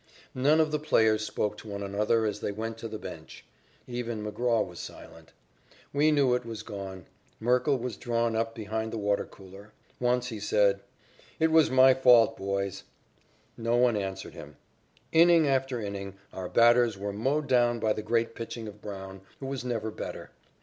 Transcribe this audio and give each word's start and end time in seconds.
None 0.33 0.59
of 0.59 0.71
the 0.71 0.79
players 0.79 1.23
spoke 1.23 1.57
to 1.59 1.67
one 1.67 1.83
another 1.83 2.25
as 2.25 2.39
they 2.39 2.51
went 2.51 2.79
to 2.79 2.87
the 2.87 2.97
bench. 2.97 3.45
Even 3.85 4.25
McGraw 4.25 4.65
was 4.65 4.79
silent. 4.79 5.31
We 5.93 6.11
knew 6.11 6.33
it 6.33 6.43
was 6.43 6.63
gone. 6.63 7.05
Merkle 7.39 7.77
was 7.77 7.97
drawn 7.97 8.35
up 8.35 8.55
behind 8.55 8.91
the 8.91 8.97
water 8.97 9.25
cooler. 9.25 9.73
Once 9.99 10.29
he 10.29 10.39
said: 10.39 10.81
"It 11.39 11.51
was 11.51 11.69
my 11.69 11.93
fault, 11.93 12.35
boys." 12.35 12.83
No 13.55 13.75
one 13.77 13.95
answered 13.95 14.33
him. 14.33 14.55
Inning 15.11 15.45
after 15.47 15.79
inning, 15.79 16.15
our 16.33 16.49
batters 16.49 16.97
were 16.97 17.13
mowed 17.13 17.45
down 17.45 17.77
by 17.79 17.93
the 17.93 18.01
great 18.01 18.33
pitching 18.33 18.67
of 18.67 18.81
Brown, 18.81 19.21
who 19.39 19.45
was 19.45 19.63
never 19.63 19.91
better. 19.91 20.31